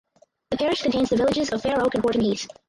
[0.49, 2.47] The parish contains the villages of Fair Oak and Horton Heath.